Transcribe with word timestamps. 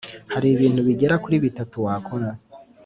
Hari 0.33 0.47
ibintu 0.55 0.79
bigera 0.87 1.15
kuri 1.23 1.35
bitatu 1.45 1.75
wakora 1.85 2.27